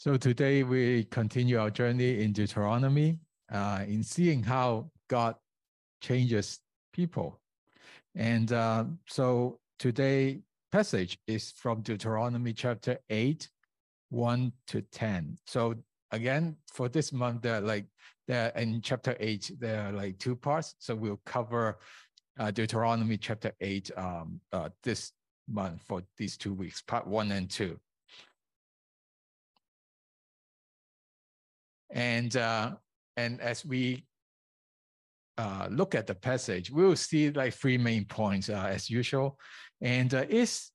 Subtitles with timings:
[0.00, 3.18] So today we continue our journey in Deuteronomy,
[3.50, 5.34] uh, in seeing how God
[6.00, 6.60] changes
[6.92, 7.40] people.
[8.14, 13.50] And uh, so today passage is from Deuteronomy chapter 8,
[14.10, 15.36] 1 to 10.
[15.46, 15.74] So
[16.12, 17.86] again, for this month, there are like
[18.28, 20.76] there in chapter 8, there are like two parts.
[20.78, 21.76] So we'll cover
[22.38, 25.10] uh, Deuteronomy chapter 8 um, uh, this
[25.48, 27.80] month for these two weeks, part one and two.
[31.90, 32.72] And uh,
[33.16, 34.04] and as we
[35.38, 39.38] uh, look at the passage, we'll see like three main points uh, as usual,
[39.80, 40.72] and uh, it's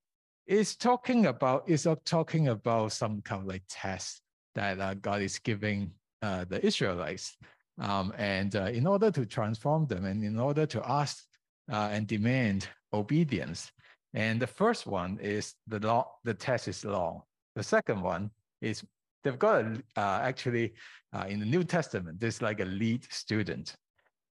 [0.48, 4.22] it's talking about it's talking about some kind of like test
[4.56, 5.92] that uh, God is giving
[6.22, 7.38] uh, the Israelites,
[7.80, 11.26] um, and uh, in order to transform them, and in order to ask
[11.72, 13.72] uh, and demand obedience.
[14.14, 16.12] And the first one is the law.
[16.24, 17.26] The test is law.
[17.56, 18.30] The second one
[18.62, 18.84] is
[19.24, 20.74] they've got a, uh, actually
[21.14, 23.76] uh, in the New Testament, there's like a lead student.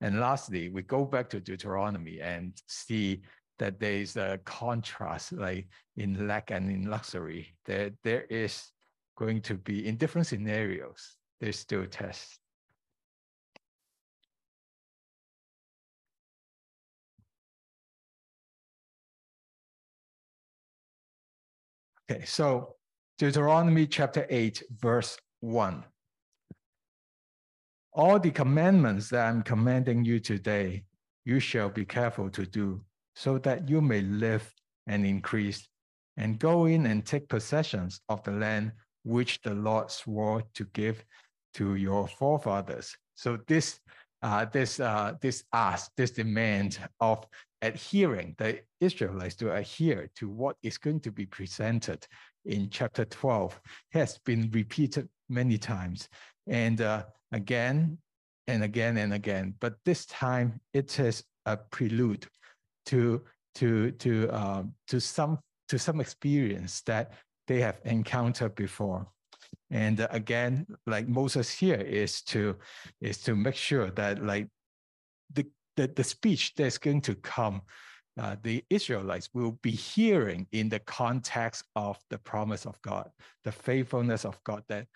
[0.00, 3.22] And lastly, we go back to Deuteronomy and see
[3.58, 7.54] that there is a contrast, like in lack and in luxury.
[7.64, 8.70] There, there is
[9.16, 11.16] going to be in different scenarios.
[11.40, 12.38] There's still tests.
[22.08, 22.76] Okay, so
[23.18, 25.82] Deuteronomy chapter 8, verse 1.
[27.94, 30.84] All the commandments that I'm commanding you today,
[31.24, 32.82] you shall be careful to do,
[33.14, 34.52] so that you may live
[34.86, 35.66] and increase,
[36.18, 38.72] and go in and take possessions of the land
[39.02, 41.02] which the Lord swore to give
[41.54, 42.94] to your forefathers.
[43.14, 43.80] So this
[44.20, 47.24] uh, this uh, this ask, this demand of
[47.62, 52.06] adhering the Israelites to adhere to what is going to be presented
[52.46, 53.60] in chapter 12
[53.92, 56.08] has been repeated many times
[56.46, 57.98] and uh, again
[58.46, 59.54] and again and again.
[59.60, 62.26] But this time it is a prelude
[62.86, 63.22] to
[63.56, 67.12] to to uh, to some to some experience that
[67.48, 69.06] they have encountered before.
[69.70, 72.56] And uh, again, like Moses here is to
[73.00, 74.48] is to make sure that like
[75.32, 75.46] the
[75.76, 77.62] the, the speech that's going to come
[78.18, 83.10] uh, the Israelites will be hearing in the context of the promise of God,
[83.44, 84.86] the faithfulness of God that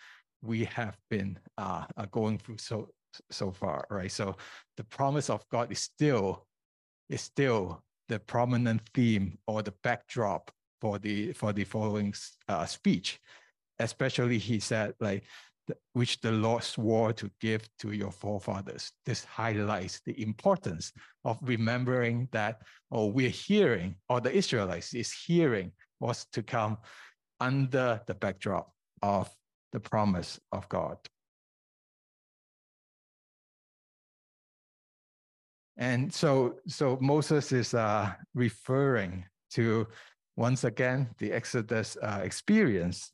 [0.42, 2.88] we have been uh, going through so
[3.30, 4.10] so far, right?
[4.10, 4.36] So
[4.76, 6.46] the promise of God is still
[7.08, 12.14] is still the prominent theme or the backdrop for the for the following
[12.48, 13.20] uh, speech.
[13.78, 15.24] Especially, he said like
[15.92, 18.92] which the Lord swore to give to your forefathers.
[19.06, 20.92] This highlights the importance
[21.24, 26.78] of remembering that, or oh, we're hearing, or the Israelites is hearing what's to come
[27.40, 28.72] under the backdrop
[29.02, 29.30] of
[29.72, 30.98] the promise of God.
[35.76, 39.86] And so, so Moses is uh, referring to
[40.36, 43.10] once again the Exodus uh, experience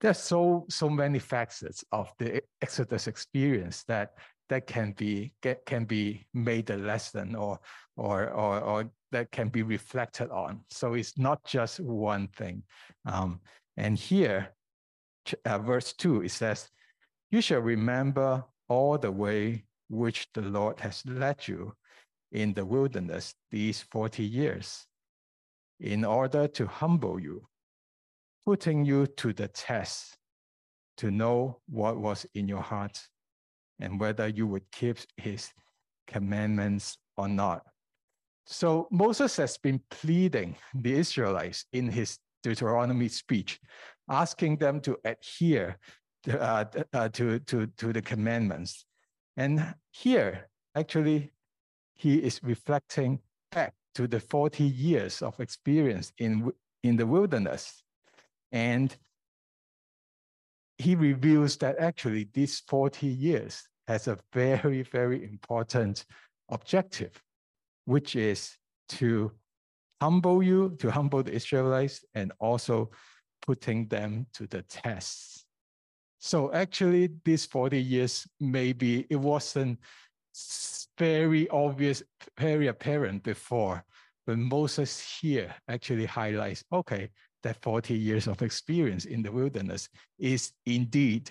[0.00, 4.14] there's so so many facets of the Exodus experience that
[4.48, 7.60] that can be get, can be made a lesson or
[7.96, 10.60] or or, or that can be reflected on.
[10.70, 12.62] So it's not just one thing.
[13.04, 13.40] Um,
[13.76, 14.54] and here,
[15.44, 16.68] uh, verse two, it says,
[17.30, 21.74] "You shall remember all the way which the Lord has led you
[22.32, 24.86] in the wilderness these forty years,
[25.78, 27.49] in order to humble you."
[28.44, 30.16] Putting you to the test
[30.98, 33.00] to know what was in your heart
[33.80, 35.50] and whether you would keep his
[36.06, 37.62] commandments or not.
[38.46, 43.60] So Moses has been pleading the Israelites in his Deuteronomy speech,
[44.08, 45.78] asking them to adhere
[46.24, 48.84] to, uh, uh, to, to, to the commandments.
[49.36, 51.30] And here, actually,
[51.94, 53.20] he is reflecting
[53.52, 56.50] back to the 40 years of experience in,
[56.82, 57.82] in the wilderness
[58.52, 58.96] and
[60.78, 66.04] he reveals that actually these 40 years has a very, very important
[66.48, 67.22] objective,
[67.84, 68.56] which is
[68.88, 69.32] to
[70.00, 72.90] humble you, to humble the Israelites, and also
[73.42, 75.44] putting them to the test.
[76.18, 79.78] So actually, these 40 years, maybe it wasn't
[80.98, 82.02] very obvious,
[82.38, 83.84] very apparent before,
[84.26, 87.10] but Moses here actually highlights, okay,
[87.42, 89.88] that 40 years of experience in the wilderness
[90.18, 91.30] is indeed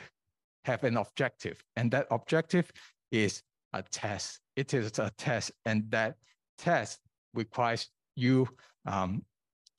[0.65, 1.63] have an objective.
[1.75, 2.71] And that objective
[3.11, 3.41] is
[3.73, 4.39] a test.
[4.56, 6.15] It is a test, and that
[6.57, 7.00] test
[7.33, 8.47] requires you
[8.85, 9.23] um,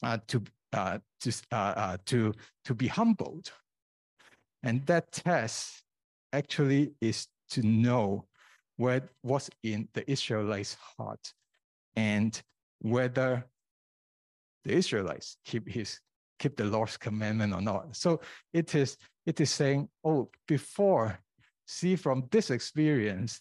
[0.03, 0.43] uh, to
[0.73, 2.33] uh, to uh, uh, to
[2.65, 3.51] to be humbled.
[4.63, 5.83] And that test
[6.33, 8.27] actually is to know
[8.77, 11.33] what what's in the Israelites' heart
[11.97, 12.41] and
[12.81, 13.45] whether
[14.65, 15.99] the Israelites keep his
[16.41, 17.95] keep the Lord's commandment or not.
[17.95, 18.21] So
[18.53, 18.97] it is
[19.27, 21.21] it is saying, oh, before
[21.67, 23.41] see from this experience,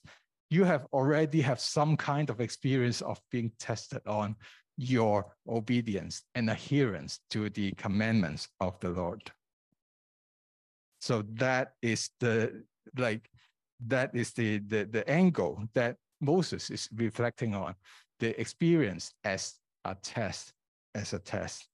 [0.52, 4.36] you have already have some kind of experience of being tested on
[4.78, 9.32] your obedience and adherence to the commandments of the Lord.
[11.02, 12.64] So that is the
[12.98, 13.30] like
[13.88, 17.76] that is the the, the angle that Moses is reflecting on
[18.20, 19.56] the experience as
[19.86, 20.54] a test,
[20.94, 21.68] as a test.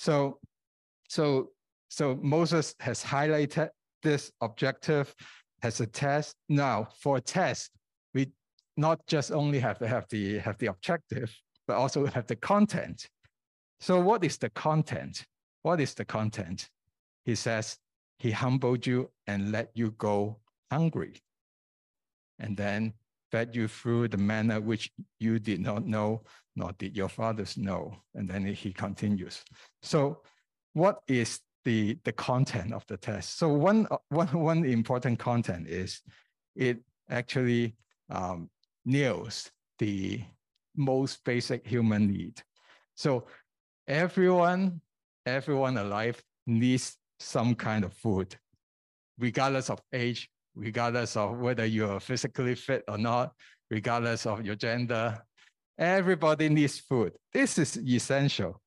[0.00, 0.38] So
[1.10, 1.50] so
[1.90, 3.68] so Moses has highlighted
[4.02, 5.14] this objective
[5.62, 6.36] as a test.
[6.48, 7.70] Now for a test,
[8.14, 8.32] we
[8.78, 11.30] not just only have to have the have the objective,
[11.66, 13.10] but also have the content.
[13.80, 15.26] So what is the content?
[15.64, 16.70] What is the content?
[17.26, 17.76] He says,
[18.18, 20.38] he humbled you and let you go
[20.72, 21.20] hungry.
[22.38, 22.94] And then
[23.30, 26.22] fed you through the manna which you did not know,
[26.56, 27.96] nor did your fathers know.
[28.14, 29.42] And then he continues.
[29.82, 30.22] So
[30.72, 33.38] what is the, the content of the test?
[33.38, 36.00] So one, one, one important content is
[36.56, 36.78] it
[37.08, 37.76] actually
[38.10, 38.50] um,
[38.84, 40.22] nails the
[40.76, 42.42] most basic human need.
[42.94, 43.26] So
[43.86, 44.80] everyone,
[45.26, 48.36] everyone alive needs some kind of food,
[49.18, 53.32] regardless of age, regardless of whether you're physically fit or not,
[53.70, 55.18] regardless of your gender.
[55.78, 57.12] Everybody needs food.
[57.32, 58.60] This is essential.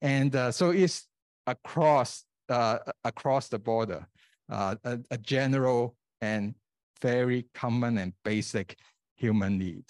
[0.00, 1.06] And uh, so it's
[1.46, 4.06] across, uh, across the border,
[4.50, 6.54] uh, a, a general and
[7.02, 8.76] very common and basic
[9.16, 9.84] human need.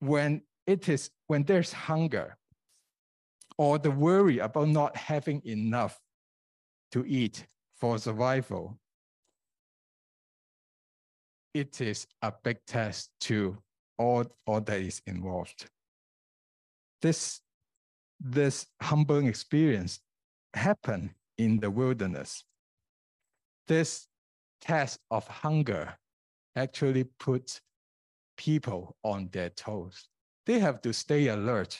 [0.00, 2.36] When it is, when there's hunger,
[3.58, 5.98] or the worry about not having enough
[6.92, 7.46] to eat
[7.80, 8.78] for survival,
[11.58, 13.56] it is a big test to
[13.98, 15.66] all, all that is involved.
[17.02, 17.40] This,
[18.20, 20.00] this humbling experience
[20.54, 22.44] happened in the wilderness.
[23.68, 24.06] This
[24.60, 25.96] test of hunger
[26.56, 27.60] actually puts
[28.36, 30.08] people on their toes.
[30.46, 31.78] They have to stay alert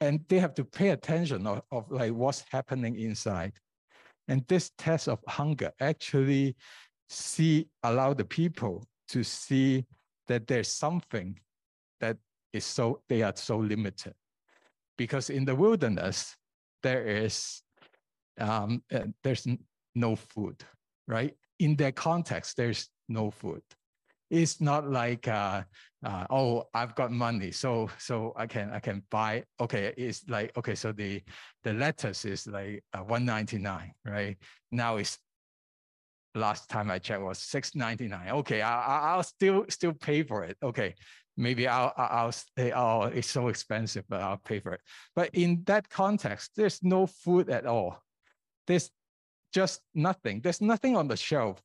[0.00, 3.52] and they have to pay attention of, of like what's happening inside.
[4.28, 6.56] And this test of hunger actually
[7.08, 9.84] see allow the people to see
[10.28, 11.38] that there's something
[12.00, 12.16] that
[12.52, 14.14] is so they are so limited.
[14.96, 16.36] Because in the wilderness,
[16.82, 17.62] there is
[18.38, 19.46] um, uh, there's
[19.94, 20.62] no food,
[21.06, 21.34] right?
[21.58, 23.62] In their context, there's no food
[24.30, 25.62] it's not like uh,
[26.04, 30.56] uh, oh I've got money so so I can I can buy okay it's like
[30.56, 31.20] okay so the
[31.64, 34.36] the lettuce is like uh, 199 right
[34.70, 35.18] now it's
[36.34, 40.94] last time I checked was 699 okay I, I'll still still pay for it okay
[41.36, 44.80] maybe I'll I'll say oh it's so expensive but I'll pay for it
[45.14, 48.02] but in that context there's no food at all
[48.66, 48.90] there's
[49.52, 51.60] just nothing there's nothing on the shelf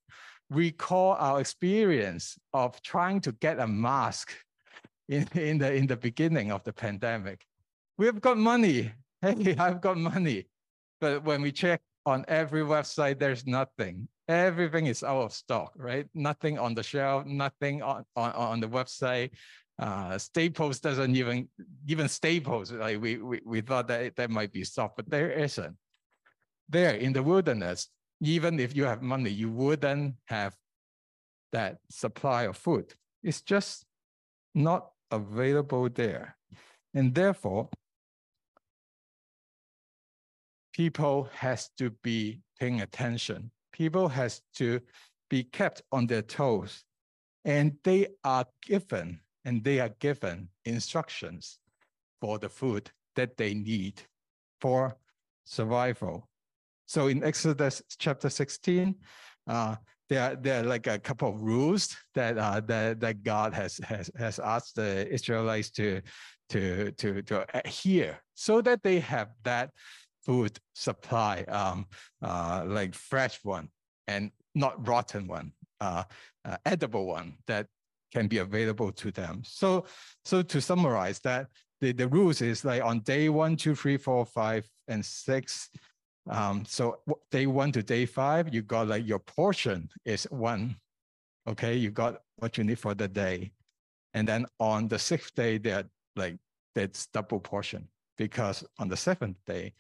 [0.50, 4.34] recall our experience of trying to get a mask
[5.08, 7.46] in, in, the, in the beginning of the pandemic.
[7.98, 8.92] We've got money.
[9.22, 10.48] Hey, I've got money.
[11.02, 14.08] But when we check on every website, there's nothing.
[14.28, 16.08] Everything is out of stock, right?
[16.14, 19.32] Nothing on the shelf, nothing on, on, on the website.
[19.78, 21.48] Uh, Staples doesn't even,
[21.88, 25.76] even Staples, like we, we, we thought that that might be stock, but there isn't.
[26.70, 27.90] There in the wilderness,
[28.22, 30.56] even if you have money, you wouldn't have
[31.52, 32.94] that supply of food.
[33.22, 33.86] It's just
[34.56, 36.38] not available there.
[36.94, 37.70] And therefore,
[40.74, 43.52] people has to be paying attention.
[43.76, 44.80] People has to
[45.30, 46.86] be kept on their toes.
[47.44, 51.60] And they are given, and they are given instructions
[52.22, 54.02] for the food that they need
[54.62, 54.96] for
[55.44, 56.30] survival.
[56.86, 58.96] So in Exodus chapter 16,
[59.48, 59.76] uh,
[60.08, 63.78] there, are, there are like a couple of rules that, uh, that, that God has,
[63.80, 66.02] has, has asked the Israelites to,
[66.50, 69.72] to, to, to adhere so that they have that
[70.26, 71.86] food supply, um,
[72.22, 73.70] uh, like fresh one
[74.08, 75.52] and not rotten one,
[75.82, 76.04] uh,
[76.44, 77.68] uh, edible one that
[78.14, 79.42] can be available to them.
[79.46, 79.86] So,
[80.24, 81.48] so to summarize that,
[81.82, 85.70] the, the rules is like on day one, two, three, four, five, and six,
[86.30, 87.00] um, so
[87.32, 90.76] day one to day five, you got like your portion is one.
[91.48, 93.52] Okay, you got what you need for the day.
[94.14, 95.84] And then on the sixth day, they're
[96.16, 96.38] like
[96.74, 99.74] that's double portion because on the seventh day,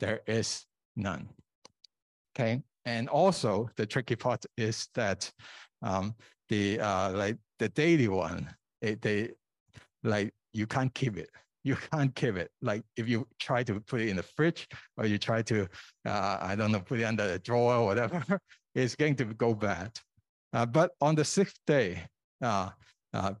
[0.00, 0.66] there is
[0.96, 1.28] none.
[2.36, 2.62] Okay.
[2.86, 5.30] and also the tricky part is that
[5.82, 6.14] um,
[6.48, 8.48] the uh, like the daily one,
[8.80, 9.30] it, they
[10.02, 11.30] like you can't keep it.
[11.62, 12.50] You can't keep it.
[12.62, 14.66] Like if you try to put it in the fridge
[14.96, 15.68] or you try to,
[16.06, 18.24] uh, I don't know, put it under a drawer or whatever,
[18.74, 19.92] it's going to go bad.
[20.54, 22.02] Uh, but on the sixth day,
[22.40, 22.70] uh,
[23.12, 23.34] uh,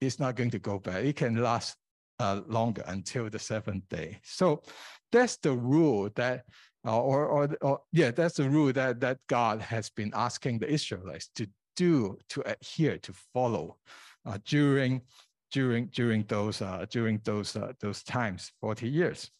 [0.00, 1.06] it's not going to go bad.
[1.06, 1.76] It can last
[2.20, 4.20] uh, longer until the seventh day.
[4.22, 4.62] So
[5.10, 6.44] that's the rule that,
[6.86, 10.70] uh, or, or, or yeah, that's the rule that, that God has been asking the
[10.70, 13.78] Israelites to do, to adhere, to follow
[14.26, 15.02] uh, during
[15.50, 19.30] during during those uh, during those uh, those times, 40 years.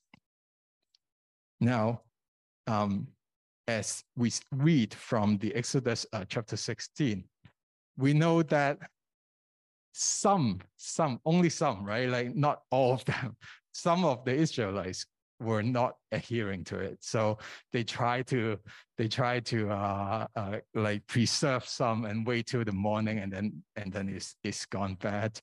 [1.60, 2.00] Now,
[2.66, 3.06] um,
[3.68, 7.22] as we read from the Exodus uh, chapter 16,
[7.96, 8.78] we know that
[9.92, 12.09] some, some, only some, right?
[12.09, 13.37] Like not all of them.
[13.73, 15.06] Some of the Israelites
[15.40, 16.99] were not adhering to it.
[17.00, 17.38] So
[17.73, 18.59] they try to
[18.99, 23.62] they try to uh, uh, like preserve some and wait till the morning, and then
[23.76, 25.40] and then it's it's gone bad.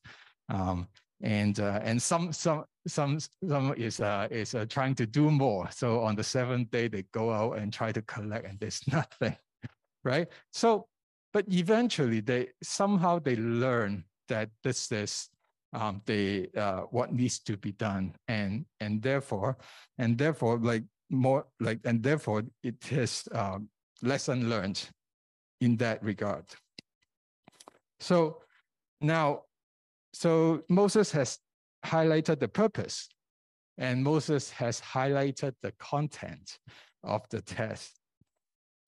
[0.50, 0.88] Um,
[1.22, 5.70] and uh, and some some some some is uh, is uh, trying to do more.
[5.72, 9.36] So on the seventh day, they go out and try to collect, and there's nothing,
[10.04, 10.28] right?
[10.54, 10.88] So,
[11.34, 15.30] but eventually, they somehow they learn that this is
[15.74, 19.58] um, the uh, what needs to be done, and and therefore,
[19.98, 23.70] and therefore, like more like, and therefore, it is um,
[24.02, 24.90] lesson learned
[25.62, 26.46] in that regard.
[28.00, 28.42] So
[29.02, 29.44] now,
[30.14, 31.40] so Moses has
[31.86, 33.10] highlighted the purpose,
[33.78, 36.60] and Moses has highlighted the content
[37.04, 38.00] of the test.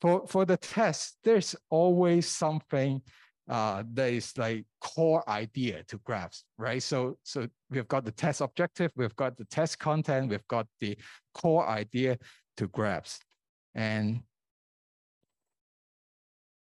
[0.01, 3.01] For for the test, there's always something
[3.49, 6.81] uh, that is like core idea to graphs, right?
[6.83, 10.97] So, so we've got the test objective, we've got the test content, we've got the
[11.33, 12.17] core idea
[12.57, 13.19] to graphs.
[13.73, 14.21] And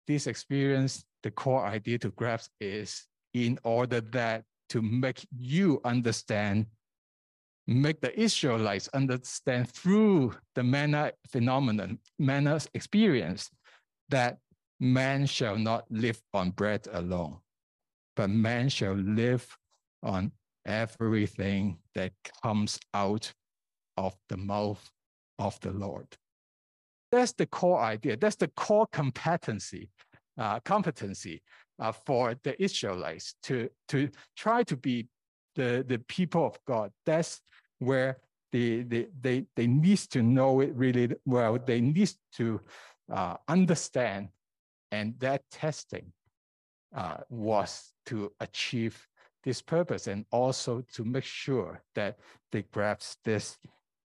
[0.07, 6.67] this experience, the core idea to graphs is in order that to make you understand,
[7.67, 13.51] make the Israelites understand through the manna phenomenon, manna experience,
[14.09, 14.39] that
[14.83, 17.39] man shall not live on bread alone,
[18.17, 19.47] but man shall live
[20.03, 20.33] on
[20.67, 22.13] everything that
[22.43, 23.33] comes out
[23.97, 24.91] of the mouth
[25.39, 26.09] of the Lord.
[27.13, 28.17] That's the core idea.
[28.17, 29.89] That's the core competency,
[30.37, 31.43] uh, competency
[31.79, 35.07] uh, for the Israelites to, to try to be
[35.55, 36.91] the, the people of God.
[37.07, 37.41] That's
[37.79, 38.19] where
[38.51, 41.57] they, they, they, they need to know it really well.
[41.65, 42.61] They need to
[43.13, 44.31] uh, understand
[44.93, 46.13] and that testing
[46.95, 49.09] uh, was to achieve
[49.43, 52.19] this purpose and also to make sure that
[52.53, 53.59] they grasp this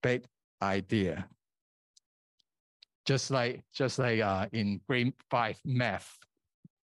[0.02, 0.24] big
[0.62, 1.28] idea.
[3.06, 6.18] Just like, just like uh, in grade five math,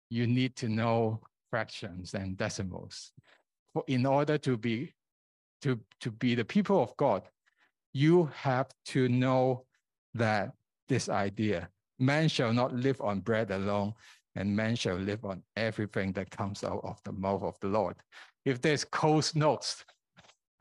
[0.10, 3.12] you need to know fractions and decimals.
[3.88, 4.94] In order to be,
[5.64, 7.24] to, to be the people of God,
[7.94, 9.66] you have to know
[10.14, 10.52] that
[10.88, 13.94] this idea Man shall not live on bread alone,
[14.36, 17.96] and man shall live on everything that comes out of the mouth of the Lord.
[18.46, 19.84] If there's Coles Notes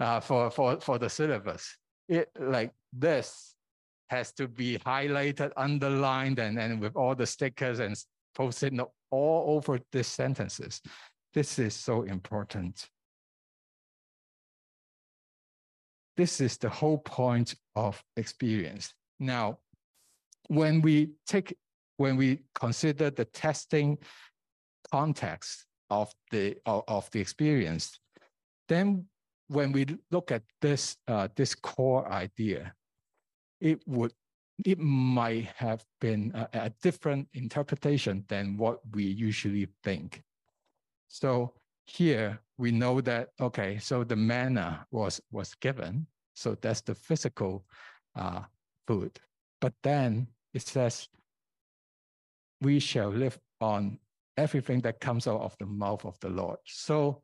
[0.00, 1.76] uh, for, for, for the syllabus,
[2.08, 3.54] it like this
[4.08, 7.96] has to be highlighted, underlined, and, and with all the stickers and
[8.34, 10.80] post-it note all over these sentences.
[11.34, 12.88] This is so important.
[16.16, 18.94] This is the whole point of experience.
[19.20, 19.58] Now,
[20.48, 21.56] when we take,
[21.96, 23.98] when we consider the testing
[24.90, 27.98] context of the, of, of the experience,
[28.68, 29.06] then
[29.48, 32.74] when we look at this, uh, this core idea,
[33.60, 34.12] it would,
[34.64, 40.22] it might have been a, a different interpretation than what we usually think.
[41.08, 41.54] So
[41.86, 46.06] here we know that, okay, so the manna was, was given.
[46.34, 47.64] So that's the physical
[48.16, 48.42] uh,
[48.86, 49.18] food.
[49.60, 50.26] But then
[50.56, 51.08] it says,
[52.62, 53.98] we shall live on
[54.38, 56.56] everything that comes out of the mouth of the Lord.
[56.64, 57.22] So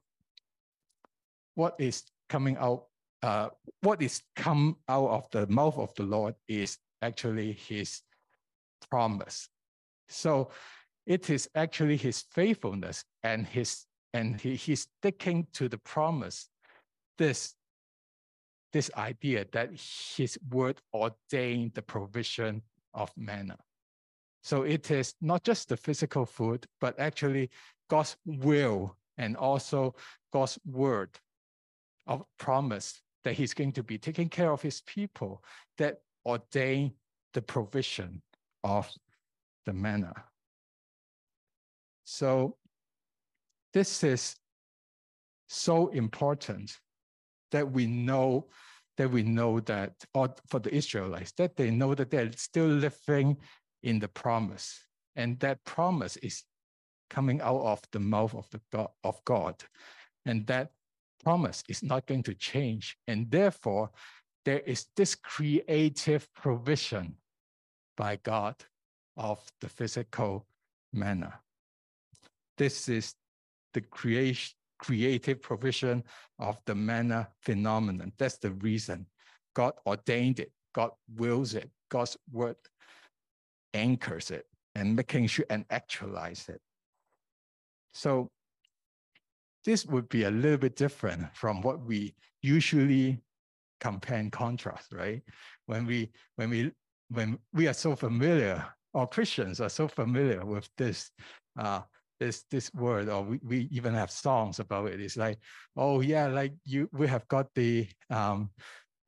[1.54, 2.84] what is coming out,
[3.22, 3.48] uh,
[3.80, 8.02] what is come out of the mouth of the Lord is actually his
[8.90, 9.48] promise.
[10.10, 10.50] So
[11.06, 16.50] it is actually his faithfulness and his and he, he's sticking to the promise.
[17.16, 17.54] This
[18.74, 19.70] this idea that
[20.16, 22.60] his word ordained the provision
[22.94, 23.56] of manna.
[24.42, 27.50] So it is not just the physical food, but actually
[27.88, 29.94] God's will and also
[30.32, 31.10] God's word
[32.06, 35.44] of promise that he's going to be taking care of his people
[35.78, 36.92] that ordain
[37.34, 38.20] the provision
[38.64, 38.90] of
[39.64, 40.12] the manna.
[42.04, 42.56] So
[43.72, 44.36] this is
[45.48, 46.78] so important
[47.52, 48.48] that we know
[48.96, 53.38] that we know that, or for the Israelites, that they know that they're still living
[53.82, 54.86] in the promise.
[55.16, 56.44] And that promise is
[57.10, 59.62] coming out of the mouth of the God of God.
[60.24, 60.72] And that
[61.22, 62.96] promise is not going to change.
[63.06, 63.90] And therefore,
[64.44, 67.16] there is this creative provision
[67.96, 68.56] by God
[69.16, 70.46] of the physical
[70.92, 71.40] manna.
[72.56, 73.14] This is
[73.74, 76.02] the creation, creative provision
[76.40, 78.12] of the manna phenomenon.
[78.18, 79.06] That's the reason
[79.54, 82.56] God ordained it, God wills it, God's word
[83.74, 86.60] anchors it and making sure and actualize it.
[87.94, 88.28] So
[89.64, 93.20] this would be a little bit different from what we usually
[93.80, 95.22] compare and contrast, right?
[95.66, 96.72] When we when we
[97.10, 101.10] when we are so familiar, or Christians are so familiar with this
[101.56, 101.82] uh,
[102.22, 105.00] this this word, or we, we even have songs about it.
[105.00, 105.38] It's like,
[105.76, 108.50] oh yeah, like you we have got the um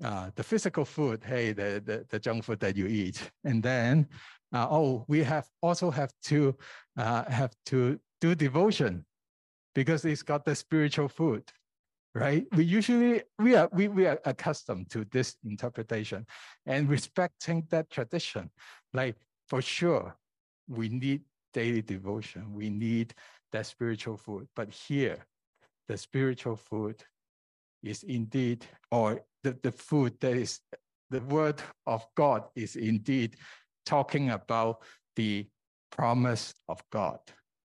[0.03, 3.31] uh, the physical food, hey, the, the, the junk food that you eat.
[3.45, 4.09] And then,
[4.53, 6.57] uh, oh, we have also have to
[6.99, 9.05] uh, have to do devotion
[9.75, 11.45] because it's got the spiritual food,
[12.15, 12.45] right?
[12.57, 16.27] We usually, we are, we, we are accustomed to this interpretation
[16.67, 18.51] and respecting that tradition.
[18.93, 19.17] Like
[19.49, 20.17] for sure,
[20.69, 21.23] we need
[21.55, 22.53] daily devotion.
[22.53, 23.15] We need
[23.53, 24.47] that spiritual food.
[24.55, 25.25] But here,
[25.89, 27.03] the spiritual food
[27.83, 30.61] is indeed, or the, the food that is,
[31.11, 33.37] the word of God is indeed
[33.87, 34.83] talking about
[35.17, 35.47] the
[35.91, 37.21] promise of God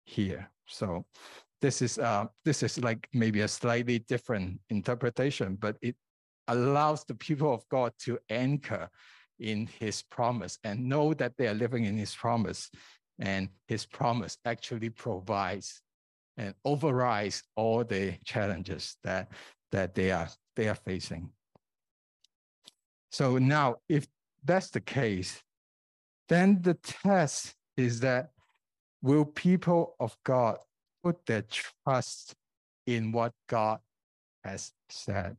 [0.05, 0.49] here.
[0.67, 1.05] So
[1.61, 5.97] this is uh, this is like maybe a slightly different interpretation, but it
[6.49, 8.89] allows the people of God to anchor
[9.41, 12.71] in his promise and know that they are living in his promise
[13.19, 15.81] and his promise actually provides
[16.37, 19.29] and overrides all the challenges that,
[19.71, 21.31] that they, are, they are facing.
[23.11, 24.09] So now, if
[24.45, 25.41] that's the case,
[26.29, 28.31] then the test is that
[29.03, 30.59] will people of God
[31.03, 32.35] put their trust
[32.87, 33.79] in what God
[34.43, 35.37] has said?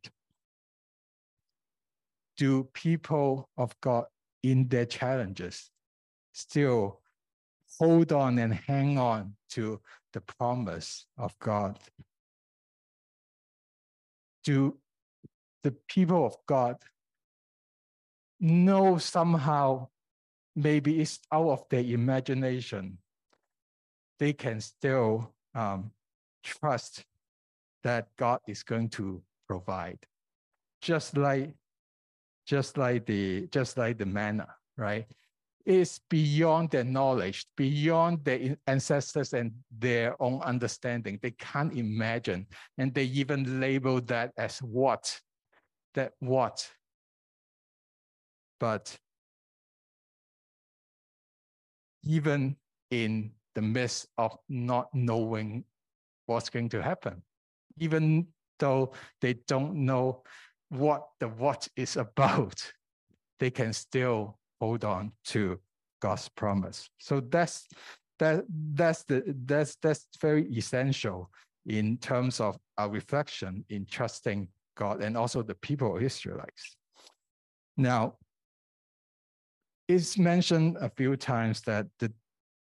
[2.38, 4.05] Do people of God
[4.43, 5.69] in their challenges
[6.33, 7.01] still
[7.79, 9.81] hold on and hang on to
[10.13, 11.79] the promise of God?
[14.43, 14.77] Do
[15.63, 16.77] the people of God
[18.39, 19.88] know somehow,
[20.55, 22.99] maybe it's out of their imagination,
[24.19, 25.91] they can still um,
[26.43, 27.05] trust
[27.83, 29.99] that God is going to provide,
[30.81, 31.53] just like,
[32.45, 35.07] just like the, just like the manna, right?
[35.65, 41.19] Is beyond their knowledge, beyond their ancestors and their own understanding.
[41.21, 42.45] They can't imagine.
[42.78, 45.19] And they even label that as what?
[45.95, 46.69] That what?
[48.60, 48.95] But
[52.04, 52.56] even
[52.91, 55.65] in the midst of not knowing
[56.28, 57.23] what's going to happen,
[57.78, 58.28] even
[58.60, 60.23] though they don't know
[60.69, 62.62] what the what is about,
[63.39, 65.60] they can still hold on to
[66.01, 66.89] God's promise.
[66.97, 67.67] So that's
[68.19, 71.30] that that's the that's that's very essential
[71.80, 76.78] in terms of our reflection in trusting God and also the people of Israelites.
[77.78, 78.15] Now,
[79.88, 82.12] it's mentioned a few times that the,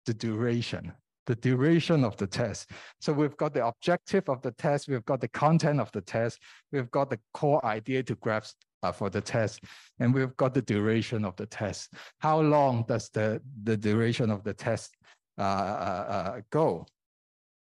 [0.06, 0.92] the duration,
[1.26, 2.70] the duration of the test.
[3.00, 6.38] So we've got the objective of the test, we've got the content of the test,
[6.72, 9.60] we've got the core idea to grasp uh, for the test,
[10.00, 11.94] and we've got the duration of the test.
[12.18, 14.96] How long does the, the duration of the test
[15.38, 16.86] uh, uh, uh, go?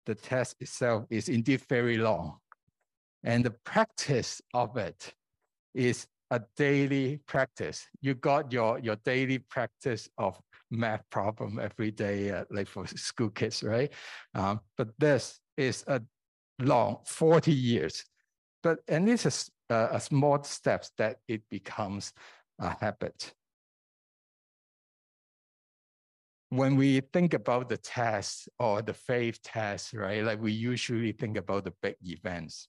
[0.06, 2.38] The test itself is indeed very long.
[3.24, 5.14] And the practice of it
[5.74, 7.86] is a daily practice.
[8.02, 10.40] You got your, your daily practice of
[10.72, 13.92] math problem every day, uh, like for school kids, right?
[14.36, 16.02] Um, but this is a
[16.60, 18.06] long 40 years.
[18.62, 22.14] But and this is uh, a small steps that it becomes
[22.60, 23.34] a habit.
[26.50, 30.24] When we think about the test or the faith test, right?
[30.24, 32.68] Like we usually think about the big events,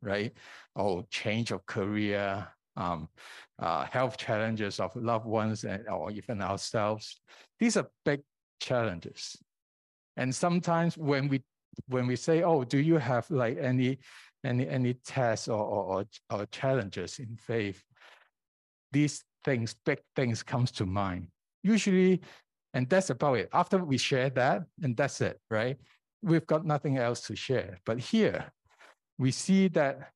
[0.00, 0.32] right?
[0.76, 3.08] Oh, change of career, um,
[3.58, 7.20] uh, health challenges of loved ones and, or even ourselves.
[7.58, 8.20] These are big
[8.60, 9.36] challenges.
[10.16, 11.42] And sometimes when we
[11.88, 13.98] when we say, oh, do you have like any
[14.46, 17.82] any any tests or, or, or challenges in faith,
[18.92, 21.28] these things, big things comes to mind.
[21.62, 22.20] Usually,
[22.74, 23.48] And that's about it.
[23.52, 25.78] After we share that, and that's it, right?
[26.22, 27.78] We've got nothing else to share.
[27.86, 28.52] But here,
[29.18, 30.12] we see that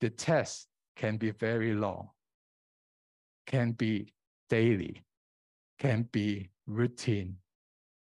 [0.00, 2.10] the test can be very long,
[3.46, 4.12] can be
[4.48, 5.02] daily,
[5.78, 7.36] can be routine,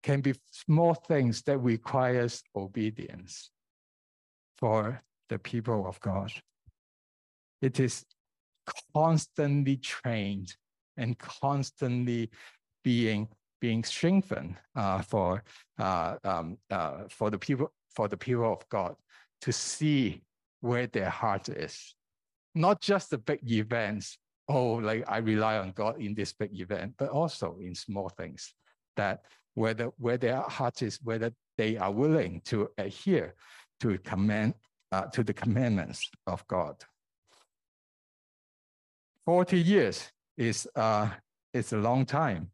[0.02, 3.51] can be small things that requires obedience
[4.62, 6.30] for the people of God.
[7.60, 8.04] It is
[8.94, 10.54] constantly trained
[10.96, 12.30] and constantly
[12.84, 13.26] being
[13.60, 15.42] being strengthened uh, for
[15.80, 18.94] uh, um, uh, for the people for the people of God
[19.40, 20.22] to see
[20.60, 21.96] where their heart is,
[22.54, 24.16] not just the big events.
[24.48, 28.54] Oh, like I rely on God in this big event, but also in small things
[28.96, 29.22] that
[29.54, 33.34] whether where their heart is, whether they are willing to adhere
[33.82, 34.54] to command
[34.92, 36.76] uh, to the commandments of God.
[39.24, 41.10] Forty years is uh,
[41.52, 42.50] is a long time.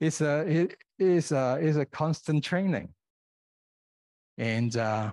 [0.00, 2.88] It's a it is a is a constant training,
[4.36, 5.12] and uh,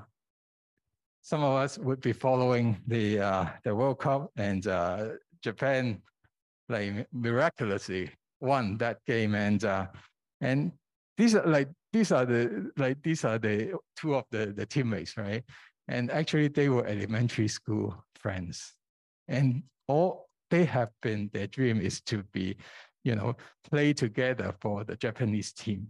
[1.21, 5.09] some of us would be following the uh, the World Cup and uh,
[5.41, 6.01] Japan,
[6.69, 8.09] like miraculously
[8.41, 9.87] won that game, and uh,
[10.41, 10.71] and
[11.17, 15.15] these are like these are the like these are the two of the the teammates,
[15.15, 15.43] right?
[15.87, 18.73] And actually, they were elementary school friends,
[19.29, 22.57] and all they have been their dream is to be,
[23.05, 23.37] you know,
[23.69, 25.87] play together for the Japanese team.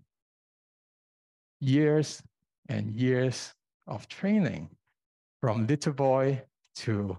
[1.60, 2.22] Years
[2.70, 3.56] and years
[3.88, 4.70] of training,
[5.42, 6.40] from little boy
[6.84, 7.18] to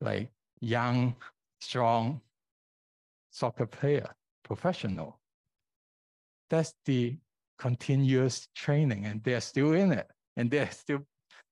[0.00, 1.14] like young,
[1.60, 2.20] strong
[3.30, 4.10] soccer player,
[4.42, 5.20] professional.
[6.50, 7.18] That's the
[7.58, 11.00] continuous training and they're still in it and they're still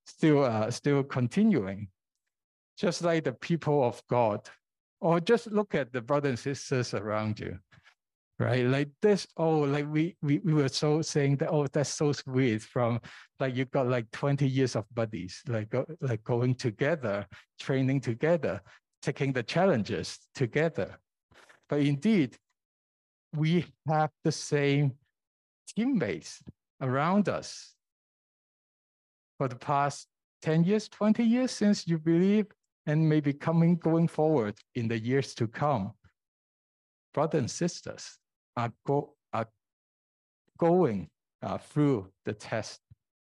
[0.06, 1.88] still uh, still continuing.
[2.78, 4.48] Just like the people of god
[5.00, 7.58] or just look at the brothers and sisters around you
[8.38, 8.66] right?
[8.66, 12.62] Like this oh like we, we we were so saying that oh that's so sweet
[12.62, 13.00] from
[13.40, 17.26] like you've got like 20 years of buddies like go, like going together
[17.58, 18.60] training together
[19.02, 20.98] taking the challenges together.
[21.68, 22.36] But indeed
[23.34, 24.92] we have the same
[25.66, 26.42] teammates
[26.80, 27.74] around us
[29.38, 30.06] for the past
[30.42, 32.46] 10 years, 20 years since you believe,
[32.86, 35.92] and maybe coming going forward in the years to come.
[37.12, 38.18] Brothers and sisters
[38.56, 39.48] are, go, are
[40.58, 41.08] going
[41.42, 42.80] uh, through the test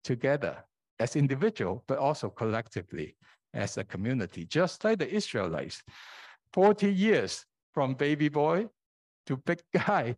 [0.02, 0.64] together
[0.98, 3.16] as individual, but also collectively
[3.52, 5.82] as a community, just like the Israelites.
[6.52, 8.68] 40 years from baby boy
[9.26, 10.16] to big guy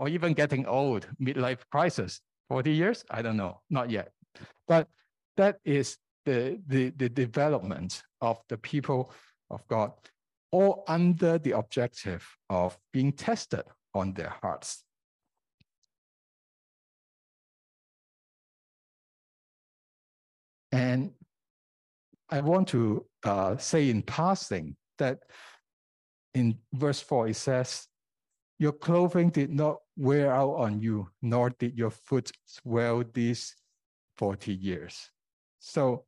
[0.00, 2.22] or even getting old, midlife crisis.
[2.48, 3.04] 40 years?
[3.10, 4.12] I don't know, not yet.
[4.66, 4.88] But
[5.36, 9.12] that is the, the, the development of the people
[9.50, 9.92] of God,
[10.50, 13.62] all under the objective of being tested
[13.94, 14.82] on their hearts.
[20.72, 21.10] And
[22.30, 25.18] I want to uh, say in passing that
[26.32, 27.86] in verse 4, it says,
[28.60, 33.56] Your clothing did not wear out on you, nor did your foot swell these
[34.18, 35.10] 40 years.
[35.60, 36.04] So,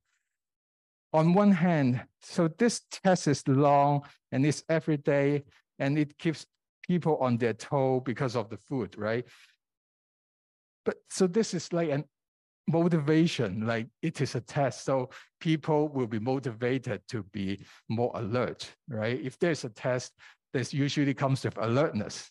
[1.14, 5.44] on one hand, so this test is long and it's every day
[5.78, 6.44] and it keeps
[6.86, 9.24] people on their toe because of the food, right?
[10.84, 12.04] But so this is like an
[12.68, 14.84] motivation, like it is a test.
[14.84, 15.08] So
[15.40, 19.18] people will be motivated to be more alert, right?
[19.24, 20.12] If there's a test,
[20.52, 22.30] this usually comes with alertness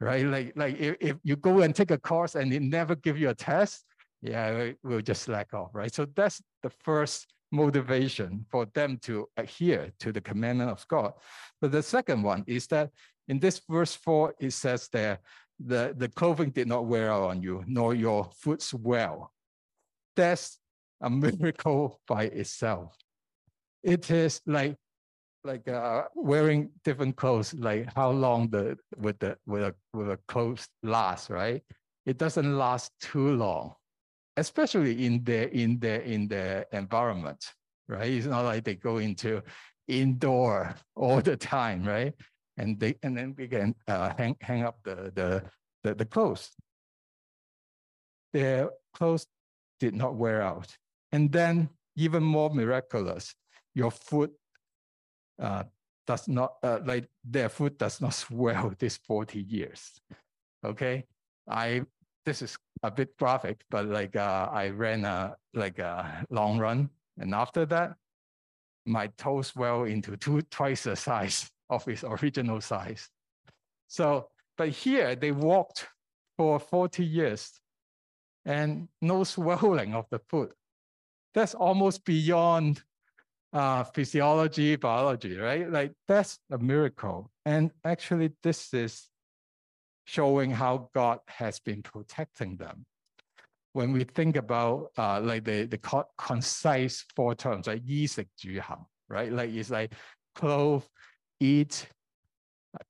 [0.00, 0.24] right?
[0.24, 3.30] Like, like if, if you go and take a course and it never give you
[3.30, 3.84] a test,
[4.22, 5.92] yeah, we'll just slack off, right?
[5.92, 11.12] So that's the first motivation for them to adhere to the commandment of God.
[11.60, 12.90] But the second one is that
[13.28, 15.20] in this verse four, it says there,
[15.60, 19.32] the, the clothing did not wear out on you, nor your foot swell.
[20.16, 20.58] That's
[21.00, 22.96] a miracle by itself.
[23.82, 24.76] It is like
[25.44, 30.18] like uh, wearing different clothes, like how long the with the with a with a
[30.28, 31.62] clothes last, right?
[32.06, 33.74] It doesn't last too long,
[34.36, 37.44] especially in the in the in the environment,
[37.88, 38.10] right?
[38.10, 39.42] It's not like they go into
[39.86, 42.14] indoor all the time, right?
[42.56, 45.44] And they and then we can uh, hang hang up the the
[45.84, 46.50] the, the clothes.
[48.32, 49.26] Their clothes
[49.80, 50.76] did not wear out,
[51.12, 53.34] and then even more miraculous,
[53.74, 54.32] your foot
[55.38, 55.64] uh,
[56.06, 60.00] does not, uh, like their food does not swell this 40 years.
[60.64, 61.04] Okay,
[61.48, 61.82] I,
[62.24, 66.90] this is a bit graphic, but like uh, I ran a, like a long run.
[67.18, 67.94] And after that,
[68.86, 73.08] my toe swell into two, twice the size of its original size.
[73.86, 75.86] So, but here they walked
[76.36, 77.60] for 40 years
[78.44, 80.52] and no swelling of the foot.
[81.34, 82.82] That's almost beyond
[83.53, 85.69] uh, physiology, biology, right?
[85.69, 87.31] Like that's a miracle.
[87.45, 89.09] And actually, this is
[90.05, 92.85] showing how God has been protecting them.
[93.73, 95.79] When we think about uh, like the, the
[96.17, 99.31] concise four terms, like 衣食住行, right?
[99.31, 99.93] Like it's like
[100.35, 100.83] clothe,
[101.39, 101.87] eat,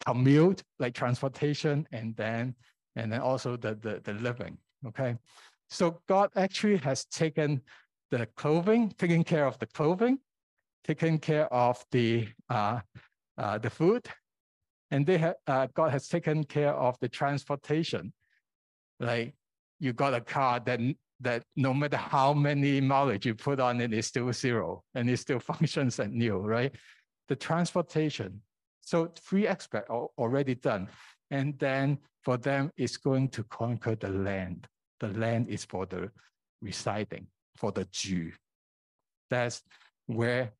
[0.06, 2.56] commute, like transportation, and then
[2.96, 4.58] and then also the, the, the living.
[4.88, 5.16] Okay.
[5.70, 7.62] So God actually has taken
[8.12, 10.20] the clothing, taken care of the clothing,
[10.89, 12.81] taken care of the uh,
[13.37, 14.09] uh, the food,
[14.91, 18.13] and they have uh, God has taken care of the transportation.
[18.99, 19.35] Like
[19.79, 20.81] you got a car that
[21.21, 25.19] that no matter how many mileage you put on it, it's still zero and it
[25.19, 26.75] still functions and new, right?
[27.29, 28.41] The transportation.
[28.81, 30.89] So three aspects already done.
[31.31, 34.67] And then for them, it's going to conquer the land.
[35.01, 36.11] The land is for the
[36.63, 38.33] residing, for the Jew.
[39.29, 39.63] That's
[40.07, 40.53] where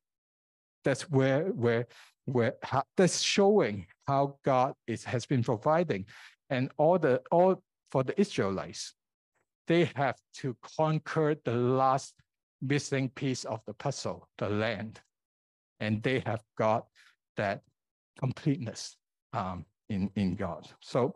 [0.83, 1.87] that's where where
[2.25, 6.05] where how, that's showing how God is has been providing,
[6.49, 7.61] and all the all
[7.91, 8.93] for the Israelites,
[9.67, 12.13] they have to conquer the last
[12.61, 14.99] missing piece of the puzzle, the land,
[15.79, 16.85] and they have got
[17.37, 17.61] that
[18.19, 18.97] completeness
[19.33, 20.67] um, in in God.
[20.81, 21.15] So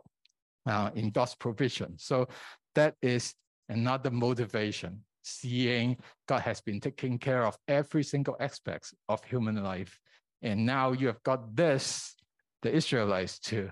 [0.66, 1.94] uh, in God's provision.
[1.98, 2.28] So
[2.74, 3.34] that is
[3.68, 5.96] another motivation seeing
[6.28, 9.98] God has been taking care of every single aspect of human life.
[10.42, 12.14] And now you have got this,
[12.62, 13.70] the Israelites, to,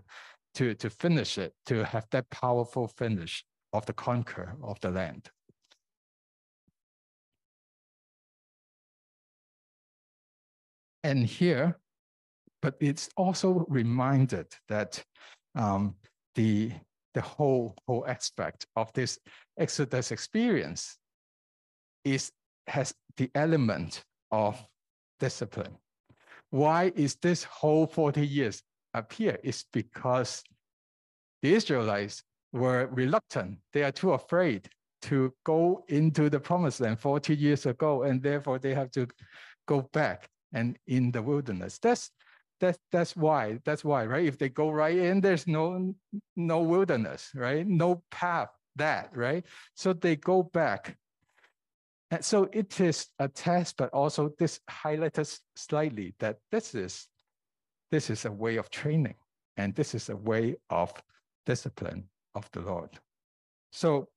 [0.54, 5.28] to, to finish it, to have that powerful finish of the conquer of the land.
[11.04, 11.78] And here,
[12.62, 15.02] but it's also reminded that
[15.54, 15.96] um,
[16.36, 16.72] the,
[17.12, 19.18] the whole, whole aspect of this
[19.58, 20.96] Exodus experience
[22.04, 22.32] is
[22.66, 24.62] has the element of
[25.20, 25.76] discipline.
[26.50, 28.62] Why is this whole 40 years
[28.94, 29.38] appear?
[29.42, 30.42] It's because
[31.42, 33.58] the Israelites were reluctant.
[33.72, 34.68] They are too afraid
[35.02, 39.06] to go into the promised land 40 years ago, and therefore they have to
[39.66, 41.78] go back and in the wilderness.
[41.78, 42.10] That's
[42.60, 43.58] that's that's why.
[43.64, 44.24] That's why, right?
[44.24, 45.94] If they go right in, there's no
[46.36, 47.66] no wilderness, right?
[47.66, 49.44] No path that, right?
[49.74, 50.96] So they go back
[52.12, 57.08] and so it is a test, but also this highlighted slightly that this is,
[57.90, 59.14] this is a way of training
[59.56, 60.92] and this is a way of
[61.46, 62.90] discipline of the Lord.
[63.70, 64.08] So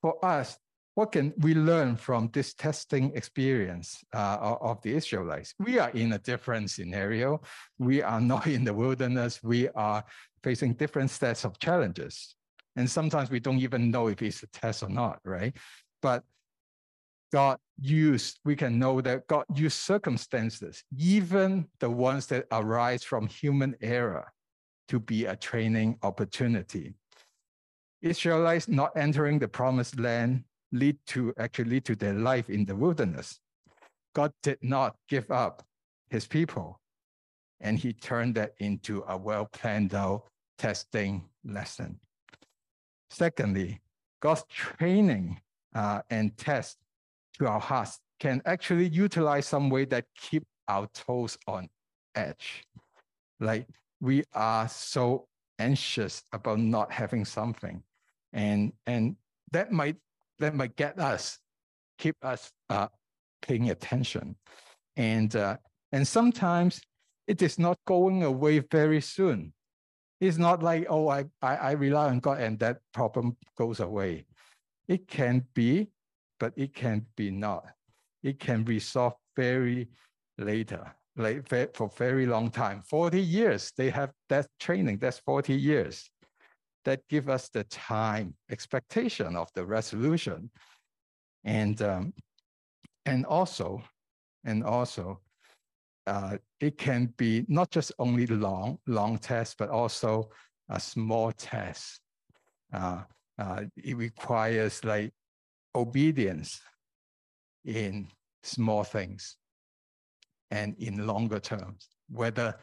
[0.00, 0.56] for us,
[0.94, 5.52] what can we learn from this testing experience uh, of the Israelites?
[5.58, 7.42] We are in a different scenario.
[7.78, 9.42] We are not in the wilderness.
[9.42, 10.02] We are
[10.42, 12.35] facing different sets of challenges.
[12.76, 15.56] And sometimes we don't even know if it's a test or not, right?
[16.02, 16.24] But
[17.32, 23.26] God used, we can know that God used circumstances, even the ones that arise from
[23.26, 24.32] human error,
[24.88, 26.94] to be a training opportunity.
[28.02, 32.76] Israelites not entering the promised land lead to actually lead to their life in the
[32.76, 33.40] wilderness.
[34.14, 35.62] God did not give up
[36.08, 36.80] his people,
[37.60, 40.24] and he turned that into a well planned out
[40.58, 41.98] testing lesson.
[43.10, 43.80] Secondly,
[44.20, 45.40] God's training
[45.74, 46.78] uh, and test
[47.38, 51.68] to our hearts can actually utilize some way that keep our toes on
[52.14, 52.64] edge.
[53.40, 53.68] Like
[54.00, 57.82] we are so anxious about not having something,
[58.32, 59.16] and and
[59.52, 59.96] that might
[60.38, 61.38] that might get us
[61.98, 62.88] keep us uh,
[63.42, 64.36] paying attention,
[64.96, 65.56] and uh,
[65.92, 66.80] and sometimes
[67.26, 69.52] it is not going away very soon.
[70.20, 74.24] It's not like, oh, I, I, I rely on God and that problem goes away.
[74.88, 75.88] It can be,
[76.40, 77.66] but it can be not.
[78.22, 79.88] It can resolve very
[80.38, 82.80] later, like for very long time.
[82.80, 86.10] 40 years, they have that training, that's 40 years.
[86.84, 90.50] That give us the time expectation of the resolution.
[91.44, 92.14] And, um,
[93.04, 93.82] and also,
[94.44, 95.20] and also,
[96.06, 100.30] uh, it can be not just only long, long tests, but also
[100.68, 102.00] a small test.
[102.72, 103.02] Uh,
[103.38, 105.12] uh, it requires like
[105.74, 106.60] obedience
[107.64, 108.06] in
[108.42, 109.36] small things
[110.50, 112.56] and in longer terms, whether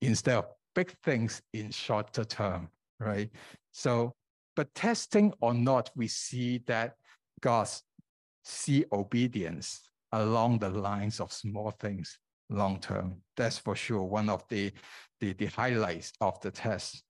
[0.00, 2.68] instead of big things in shorter term,
[2.98, 3.30] right?
[3.70, 4.14] So,
[4.56, 6.96] but testing or not, we see that
[7.40, 7.68] God
[8.44, 12.18] see obedience along the lines of small things
[12.52, 13.16] long term.
[13.36, 14.72] That's for sure one of the,
[15.20, 17.02] the, the highlights of the test.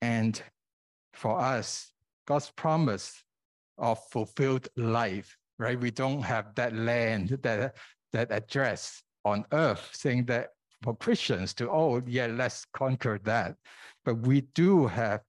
[0.00, 0.40] And
[1.12, 1.92] for us,
[2.26, 3.22] God's promise
[3.78, 5.78] of fulfilled life, right?
[5.78, 7.76] We don't have that land, that,
[8.12, 10.50] that address on earth saying that
[10.82, 13.54] for Christians to, oh, yeah, let's conquer that.
[14.04, 15.20] But we do have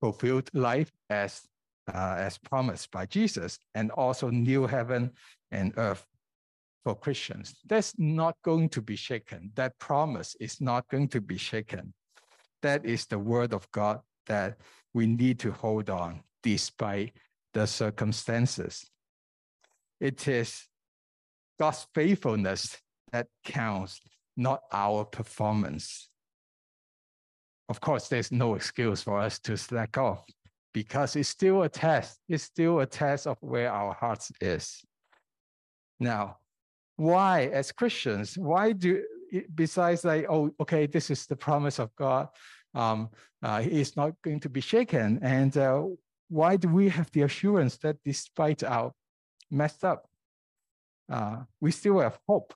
[0.00, 1.42] fulfilled life as,
[1.92, 5.12] uh, as promised by Jesus and also new heaven
[5.50, 6.04] and earth
[6.86, 7.56] for Christians.
[7.66, 9.50] That's not going to be shaken.
[9.56, 11.92] That promise is not going to be shaken.
[12.62, 14.58] That is the word of God that
[14.94, 17.16] we need to hold on despite
[17.54, 18.88] the circumstances.
[19.98, 20.68] It is
[21.58, 22.78] God's faithfulness
[23.10, 24.00] that counts,
[24.36, 26.08] not our performance.
[27.68, 30.24] Of course, there's no excuse for us to slack off
[30.72, 32.20] because it's still a test.
[32.28, 34.84] It's still a test of where our hearts is.
[35.98, 36.36] Now,
[36.96, 39.02] why, as Christians, why do,
[39.54, 42.28] besides like, oh, okay, this is the promise of God,
[42.74, 43.10] um,
[43.42, 45.18] uh, it's not going to be shaken.
[45.22, 45.84] And uh,
[46.28, 48.92] why do we have the assurance that despite our
[49.50, 50.08] messed up,
[51.10, 52.54] uh, we still have hope?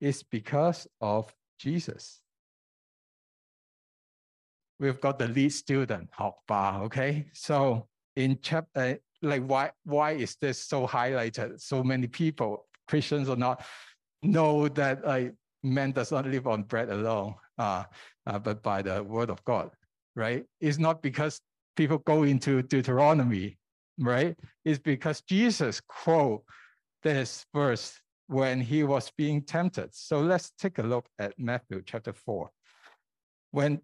[0.00, 2.20] It's because of Jesus.
[4.78, 7.26] We've got the lead student, Hok Ba, okay?
[7.34, 7.86] So
[8.16, 11.60] in chapter, like why, why is this so highlighted?
[11.60, 13.64] So many people, Christians or not,
[14.22, 17.84] know that like, man does not live on bread alone, uh,
[18.26, 19.70] uh, but by the word of God,
[20.16, 20.44] right?
[20.60, 21.40] It's not because
[21.76, 23.58] people go into Deuteronomy,
[23.98, 24.36] right?
[24.64, 26.42] It's because Jesus quote
[27.02, 29.88] this verse when he was being tempted.
[29.92, 32.50] So let's take a look at Matthew chapter 4.
[33.52, 33.80] When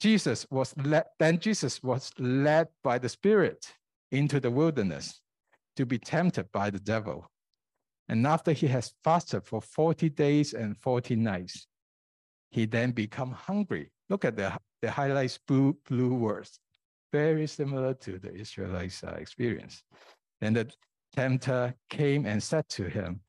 [0.00, 3.66] Jesus was led, then Jesus was led by the Spirit
[4.10, 5.20] into the wilderness
[5.76, 7.30] to be tempted by the devil.
[8.08, 11.66] And after he has fasted for 40 days and 40 nights,
[12.50, 13.90] he then become hungry.
[14.08, 16.58] Look at the, the highlights blue, blue words,
[17.12, 19.82] very similar to the Israelites' uh, experience.
[20.40, 20.70] Then the
[21.14, 23.20] tempter came and said to him,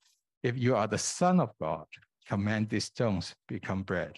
[0.43, 1.85] if you are the Son of God,
[2.27, 4.13] command these stones become bread.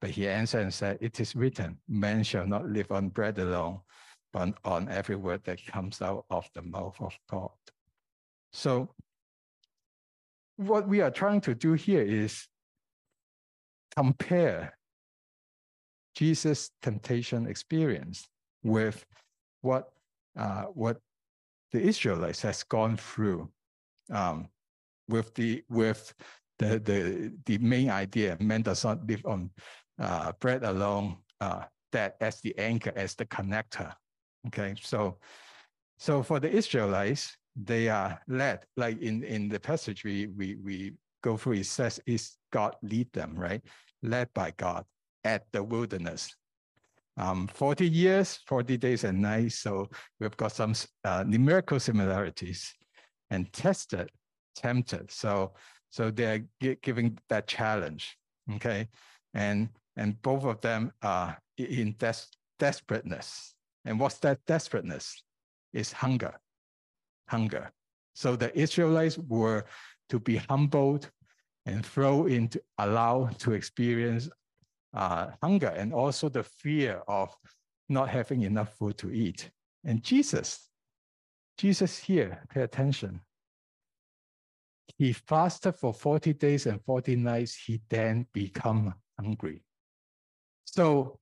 [0.00, 3.80] But he answered and said, It is written, man shall not live on bread alone,
[4.32, 7.50] but on every word that comes out of the mouth of God.
[8.52, 8.94] So,
[10.68, 12.46] what we are trying to do here is
[13.96, 14.76] compare
[16.14, 18.28] Jesus' temptation experience
[18.62, 19.04] with
[19.60, 19.92] what,
[20.38, 20.98] uh, what
[21.72, 23.50] the Israelites has gone through.
[24.10, 24.48] Um,
[25.08, 26.14] with the with
[26.58, 29.50] the the the main idea man does not live on
[29.98, 33.92] uh, bread alone uh, that as the anchor as the connector
[34.46, 35.18] okay so
[35.98, 40.92] so for the israelites they are led like in in the passage we we we
[41.22, 43.62] go through it says is god lead them right
[44.02, 44.84] led by god
[45.24, 46.34] at the wilderness
[47.18, 49.88] um 40 years 40 days and nights so
[50.18, 52.72] we've got some uh, numerical similarities
[53.30, 54.10] and tested
[54.54, 55.10] tempted.
[55.10, 55.52] So
[55.90, 58.16] so they're giving that challenge.
[58.54, 58.88] Okay,
[59.34, 63.54] and and both of them are in des- desperateness.
[63.84, 65.22] And what's that desperateness?
[65.72, 66.34] Is hunger,
[67.32, 67.72] hunger.
[68.14, 69.64] So the Israelites were
[70.10, 71.10] to be humbled
[71.64, 74.28] and thrown into allow to experience
[74.94, 77.34] uh, hunger and also the fear of
[77.88, 79.50] not having enough food to eat.
[79.84, 80.68] And Jesus,
[81.56, 83.20] Jesus here, pay attention.
[84.98, 87.54] He fasted for 40 days and 40 nights.
[87.54, 89.64] He then become hungry.
[90.64, 91.18] So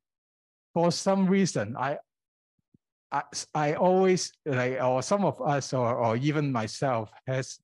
[0.74, 1.98] for some reason, I,
[3.12, 3.22] I,
[3.54, 7.58] I always like, or some of us, or, or even myself, has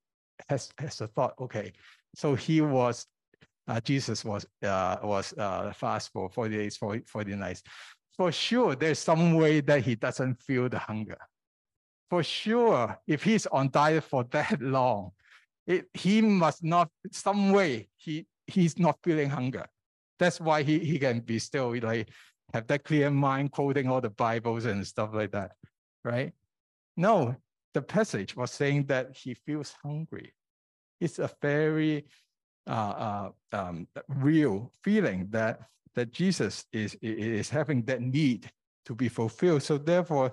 [0.48, 1.34] has has a thought.
[1.40, 1.72] Okay,
[2.14, 3.06] so he was,
[3.68, 7.62] uh, Jesus was uh, was uh, fast for 40 days, 40, 40 nights.
[8.16, 11.18] For sure, there's some way that he doesn't feel the hunger.
[12.08, 15.12] For sure, if he's on diet for that long,
[15.66, 19.66] it, he must not some way he he's not feeling hunger.
[20.18, 22.08] That's why he, he can be still like
[22.54, 25.52] have that clear mind quoting all the Bibles and stuff like that,
[26.04, 26.32] right?
[26.96, 27.36] No,
[27.74, 30.32] the passage was saying that he feels hungry.
[31.00, 32.06] It's a very
[32.66, 35.60] uh, uh, um, real feeling that
[35.94, 38.50] that Jesus is is having that need
[38.86, 39.62] to be fulfilled.
[39.62, 40.32] So therefore,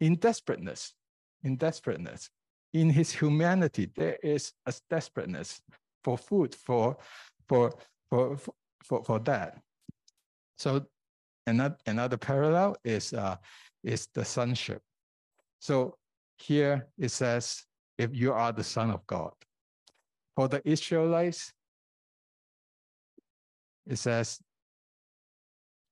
[0.00, 0.94] in desperateness,
[1.42, 2.30] in desperateness,
[2.72, 5.60] in his humanity, there is a desperateness
[6.02, 6.96] for food, for,
[7.48, 7.72] for,
[8.10, 8.36] for,
[8.84, 9.60] for, for that.
[10.58, 10.86] So
[11.46, 13.36] another, another parallel is, uh,
[13.84, 14.82] is the sonship.
[15.58, 15.96] So
[16.38, 17.64] here it says,
[17.98, 19.32] if you are the son of God.
[20.34, 21.52] For the Israelites,
[23.86, 24.40] it says,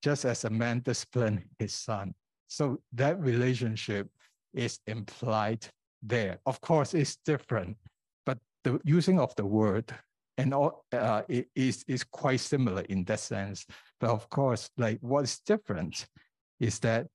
[0.03, 2.15] just as a man disciplined his son.
[2.49, 4.09] So that relationship
[4.55, 5.67] is implied
[6.03, 6.39] there.
[6.47, 7.77] Of course, it's different,
[8.25, 9.93] but the using of the word
[10.39, 11.23] and all uh,
[11.55, 13.67] is is quite similar in that sense.
[14.01, 16.07] But of course, like what's different
[16.59, 17.07] is that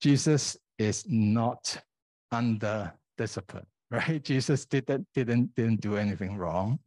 [0.00, 1.82] Jesus is not
[2.30, 4.22] under discipline, right?
[4.22, 6.78] Jesus didn't didn't didn't do anything wrong.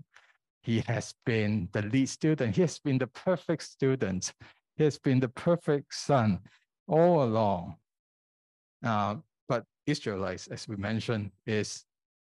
[0.64, 2.56] He has been the lead student.
[2.56, 4.32] He has been the perfect student.
[4.76, 6.40] He has been the perfect son
[6.88, 7.78] all along.
[8.86, 9.16] Uh,
[9.50, 11.84] but Israelites, as we mentioned, is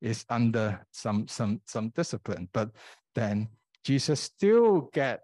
[0.02, 2.50] is under some some some discipline.
[2.54, 2.72] But
[3.16, 3.48] then
[3.84, 5.22] Jesus still get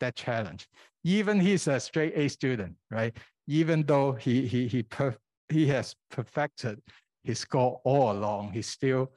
[0.00, 0.68] that challenge.
[1.04, 3.16] Even he's a straight A student, right?
[3.46, 5.16] Even though he he he per,
[5.48, 6.80] he has perfected
[7.22, 9.12] his score all along, he's still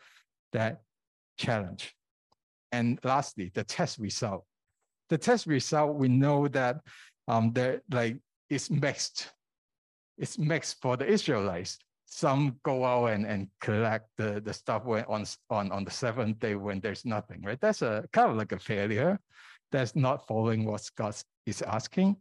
[0.51, 0.81] that
[1.37, 1.95] challenge.
[2.71, 4.45] And lastly, the test result.
[5.09, 6.77] The test result, we know that
[7.27, 8.17] um, there like
[8.49, 9.31] it's mixed.
[10.17, 11.79] It's mixed for the Israelites.
[12.11, 16.39] Some go out and, and collect the, the stuff when on, on, on the seventh
[16.39, 17.59] day when there's nothing, right?
[17.61, 19.19] That's a kind of like a failure.
[19.71, 22.17] That's not following what God is asking.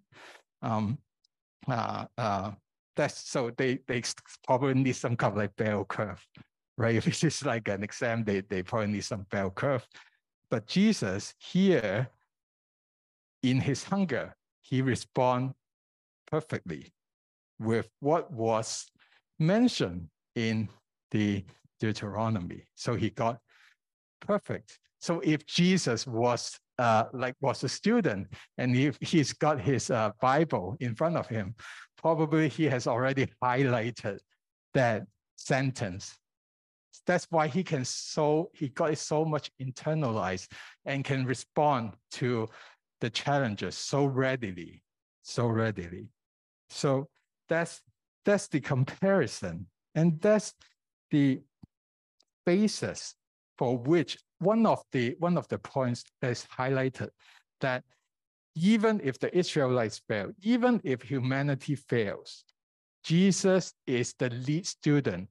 [0.60, 0.98] Um,
[1.66, 2.50] uh, uh,
[2.96, 4.02] that's so they they
[4.46, 6.24] probably need some kind of like bell curve,
[6.76, 6.94] right?
[6.98, 9.86] If it's just like an exam, they they probably need some bell curve.
[10.50, 12.08] But Jesus here,
[13.42, 15.54] in his hunger, he respond
[16.26, 16.92] perfectly
[17.58, 18.86] with what was
[19.38, 20.68] mentioned in
[21.10, 21.44] the
[21.80, 22.64] Deuteronomy.
[22.74, 23.38] So he got
[24.20, 24.78] perfect.
[25.00, 30.10] So if Jesus was uh, like was a student and if he's got his uh,
[30.20, 31.54] Bible in front of him,
[31.96, 34.18] probably he has already highlighted
[34.74, 35.04] that
[35.36, 36.18] sentence
[37.08, 40.48] that's why he can so he got it so much internalized
[40.84, 42.46] and can respond to
[43.00, 44.82] the challenges so readily,
[45.22, 46.10] so readily.
[46.68, 47.08] So
[47.48, 47.80] that's
[48.28, 50.52] that's the comparison, and that's
[51.10, 51.40] the
[52.44, 53.14] basis
[53.56, 57.08] for which one of the one of the points that's highlighted
[57.62, 57.84] that
[58.54, 62.44] even if the Israelites fail, even if humanity fails,
[63.02, 65.30] Jesus is the lead student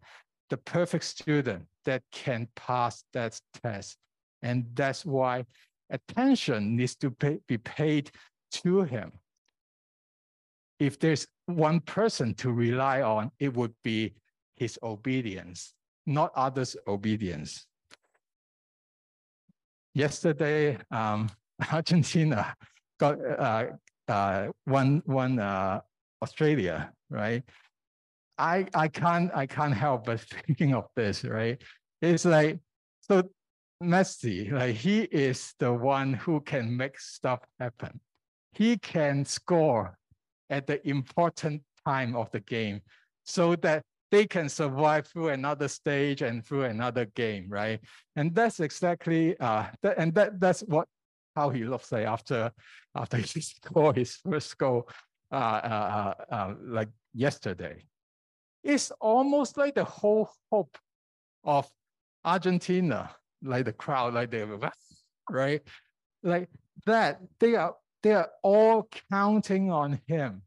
[0.49, 3.97] the perfect student that can pass that test.
[4.41, 5.45] And that's why
[5.91, 8.09] attention needs to pay, be paid
[8.63, 9.11] to him.
[10.79, 14.13] If there's one person to rely on, it would be
[14.55, 15.73] his obedience,
[16.05, 17.65] not others' obedience.
[19.93, 21.29] Yesterday, um,
[21.71, 22.53] Argentina
[22.99, 23.65] got uh,
[24.07, 25.81] uh, one, one uh,
[26.21, 27.43] Australia, right?
[28.37, 31.59] I I can't I can't help but thinking of this, right?
[32.01, 32.59] It's like
[33.01, 33.23] so
[33.83, 37.99] Messi, like he is the one who can make stuff happen.
[38.53, 39.97] He can score
[40.49, 42.81] at the important time of the game
[43.23, 47.79] so that they can survive through another stage and through another game, right?
[48.15, 50.87] And that's exactly uh that, and that that's what
[51.35, 52.51] how he looks like after
[52.95, 54.89] after he scored his first goal
[55.31, 57.83] uh, uh, uh, uh like yesterday,
[58.63, 60.77] it's almost like the whole hope
[61.43, 61.69] of
[62.23, 63.09] Argentina,
[63.41, 64.71] like the crowd, like they were,
[65.29, 65.61] right?
[66.23, 66.49] Like
[66.85, 70.41] that, they are they are all counting on him,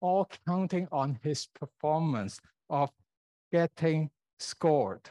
[0.00, 2.90] all counting on his performance of
[3.52, 5.08] getting scored.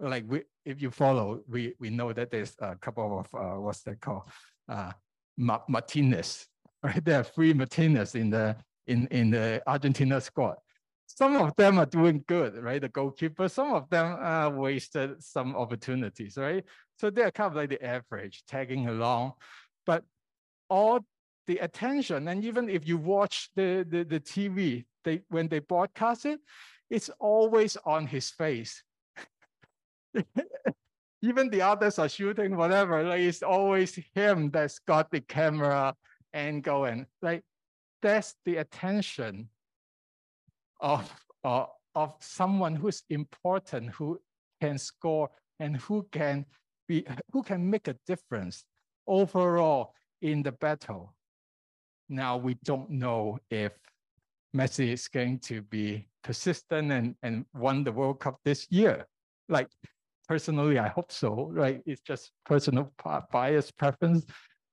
[0.00, 3.82] Like we, if you follow, we we know that there's a couple of uh, what's
[3.82, 4.24] that called,
[4.68, 4.92] uh,
[5.36, 6.46] Martinez,
[6.82, 7.04] right?
[7.04, 10.56] There are three Martinez in the in in the Argentina squad
[11.06, 12.80] some of them are doing good, right?
[12.80, 16.64] The goalkeeper, some of them uh, wasted some opportunities, right?
[16.98, 19.34] So they're kind of like the average, tagging along.
[19.86, 20.04] But
[20.68, 21.00] all
[21.46, 26.24] the attention, and even if you watch the, the, the TV, they when they broadcast
[26.26, 26.40] it,
[26.90, 28.82] it's always on his face.
[31.22, 35.94] even the others are shooting whatever, like it's always him that's got the camera
[36.32, 36.66] and
[37.22, 37.42] like
[38.02, 39.48] that's the attention
[40.80, 41.10] of,
[41.44, 44.20] uh, of someone who's important, who
[44.60, 46.44] can score and who can
[46.86, 48.64] be who can make a difference.
[49.06, 51.14] Overall in the battle.
[52.08, 53.72] Now we don't know if
[54.54, 59.06] Messi is going to be persistent and, and won the World Cup this year.
[59.48, 59.68] Like
[60.28, 61.80] personally, I hope so, right?
[61.86, 62.92] It's just personal
[63.32, 64.24] bias preference.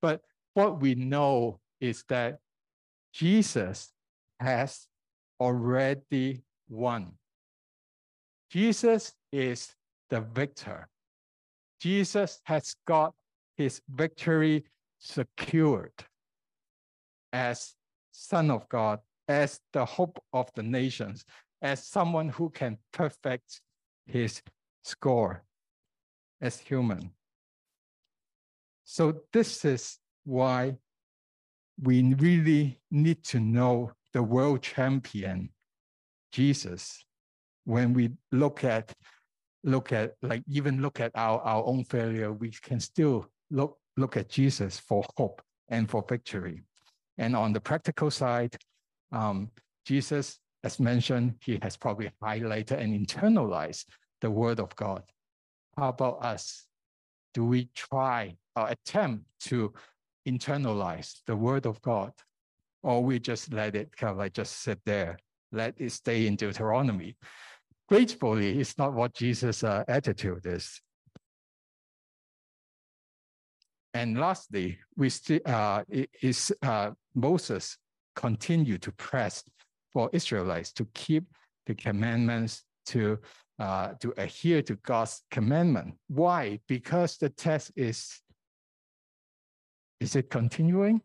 [0.01, 0.21] But
[0.53, 2.39] what we know is that
[3.13, 3.91] Jesus
[4.39, 4.87] has
[5.39, 7.13] already won.
[8.49, 9.73] Jesus is
[10.09, 10.87] the victor.
[11.79, 13.13] Jesus has got
[13.57, 14.65] his victory
[15.01, 15.91] secured
[17.33, 17.73] as
[18.11, 21.25] Son of God, as the hope of the nations,
[21.61, 23.61] as someone who can perfect
[24.05, 24.41] his
[24.83, 25.43] score
[26.39, 27.11] as human.
[28.85, 30.77] So this is why
[31.81, 35.49] we really need to know the world champion,
[36.31, 37.03] Jesus,
[37.65, 38.93] when we look at
[39.63, 44.17] look at like even look at our, our own failure, we can still look look
[44.17, 46.63] at Jesus for hope and for victory.
[47.17, 48.55] And on the practical side,
[49.11, 49.49] um,
[49.85, 53.85] Jesus, as mentioned, he has probably highlighted and internalized
[54.21, 55.03] the word of God.
[55.77, 56.65] How about us?
[57.33, 59.73] Do we try or attempt to
[60.27, 62.11] internalize the word of God?
[62.83, 65.17] Or we just let it kind of like just sit there,
[65.51, 67.15] let it stay in Deuteronomy.
[67.87, 70.81] Gratefully, it's not what Jesus' uh, attitude is.
[73.93, 75.83] And lastly, we still uh,
[76.21, 77.77] is uh, Moses
[78.15, 79.43] continue to press
[79.91, 81.25] for Israelites to keep
[81.65, 83.19] the commandments, to
[83.59, 85.93] uh, to adhere to God's commandment.
[86.07, 86.59] Why?
[86.67, 88.21] Because the test is
[89.99, 91.01] is it continuing?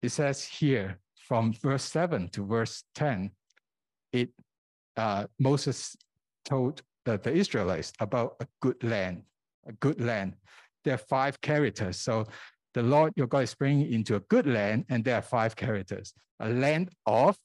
[0.00, 3.30] It says here from verse 7 to verse 10,
[4.12, 4.30] it
[4.96, 5.96] uh, Moses
[6.44, 9.22] told the, the Israelites about a good land,
[9.72, 10.34] good land.
[10.84, 11.98] There are five characters.
[11.98, 12.26] So
[12.74, 16.14] the Lord your God is bringing into a good land, and there are five characters.
[16.40, 17.36] A land of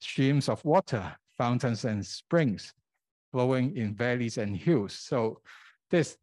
[0.00, 2.72] streams of water, fountains and springs,
[3.32, 4.94] flowing in valleys and hills.
[4.94, 5.40] So
[5.90, 6.16] there's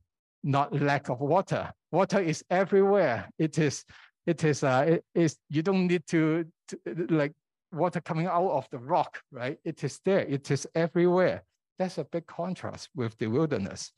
[0.44, 1.72] not lack of water.
[1.92, 3.30] Water is everywhere.
[3.38, 3.84] It is,
[4.26, 7.34] it is, uh, it is, you don't need to, to like
[7.72, 9.58] water coming out of the rock, right?
[9.64, 11.44] It is there, it is everywhere.
[11.78, 13.92] That's a big contrast with the wilderness,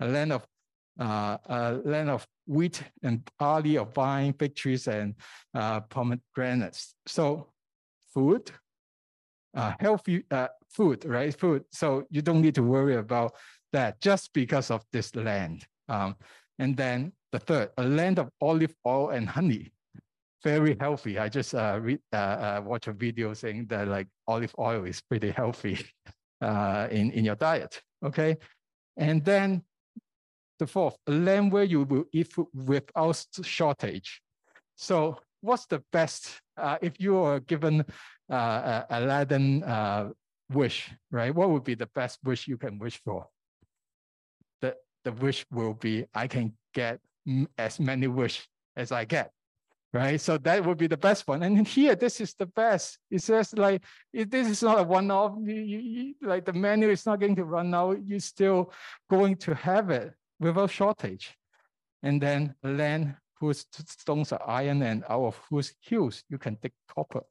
[0.00, 0.46] a land of
[0.98, 5.14] uh, a land of wheat and barley, of vine, fig trees, and
[5.54, 6.94] uh, pomegranates.
[7.06, 7.48] So,
[8.12, 8.50] food,
[9.56, 11.34] uh, healthy uh, food, right?
[11.34, 11.64] Food.
[11.70, 13.34] So you don't need to worry about
[13.72, 15.66] that just because of this land.
[15.88, 16.16] Um,
[16.58, 19.72] and then the third, a land of olive oil and honey
[20.42, 21.18] very healthy.
[21.18, 25.30] I just uh, read, uh, watch a video saying that like olive oil is pretty
[25.30, 25.78] healthy
[26.42, 27.80] in, in your diet.
[28.04, 28.36] Okay.
[28.96, 29.62] And then
[30.62, 34.22] the fourth, a land where you will eat without shortage.
[34.76, 37.84] So what's the best, uh, if you are given
[38.30, 40.10] uh, Aladdin uh,
[40.52, 41.34] wish, right?
[41.34, 43.26] What would be the best wish you can wish for?
[44.60, 47.00] The, the wish will be, I can get
[47.58, 49.32] as many wish as I get
[49.94, 50.18] right?
[50.18, 51.42] So that would be the best one.
[51.42, 52.98] And here, this is the best.
[53.10, 55.32] It says like, this is not a one-off,
[56.22, 57.98] like the menu is not going to run out.
[58.02, 58.72] You're still
[59.10, 61.36] going to have it without shortage.
[62.02, 66.72] And then land whose stones are iron and out of whose hills you can dig
[66.88, 67.22] copper,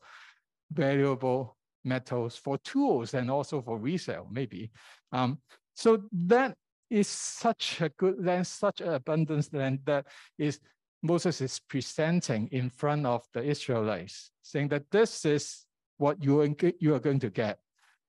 [0.71, 4.71] valuable metals for tools and also for resale, maybe.
[5.11, 5.39] Um,
[5.73, 6.55] so that
[6.89, 10.05] is such a good land, such an abundance land that
[10.37, 10.59] is
[11.01, 15.65] Moses is presenting in front of the Israelites, saying that this is
[15.97, 16.49] what you are,
[16.79, 17.59] you are going to get.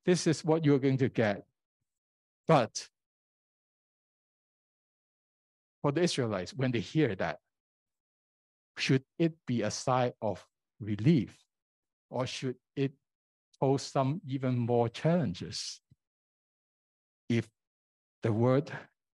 [0.05, 1.44] This is what you are going to get.
[2.46, 2.88] But
[5.83, 7.39] for the Israelites, when they hear that,
[8.78, 10.45] should it be a sign of
[10.80, 11.37] relief
[12.09, 12.93] or should it
[13.61, 15.80] pose some even more challenges?
[17.28, 17.49] If
[18.22, 18.72] the word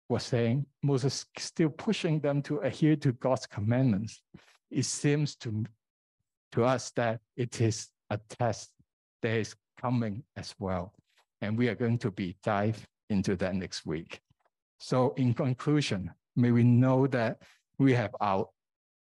[0.09, 4.23] was saying, Moses still pushing them to adhere to God's commandments.
[4.71, 5.65] It seems to,
[6.53, 8.71] to us that it is a test
[9.23, 10.93] that is coming as well.
[11.41, 14.21] And we are going to be dive into that next week.
[14.79, 17.43] So in conclusion, may we know that
[17.79, 18.47] we have our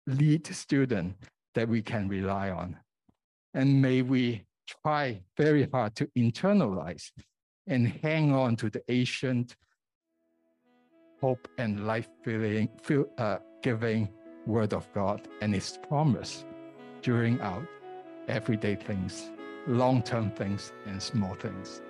[0.07, 1.15] lead student
[1.55, 2.77] that we can rely on.
[3.55, 4.45] And may we
[4.83, 7.11] try very hard to internalize
[7.67, 9.57] and hang on to the ancient
[11.21, 12.69] hope and life filling,
[13.19, 14.09] uh, giving
[14.47, 16.45] word of God and His promise
[17.03, 17.67] during our
[18.29, 19.31] everyday things,
[19.67, 21.83] long term things, and small things.